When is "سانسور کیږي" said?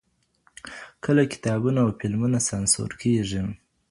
2.49-3.41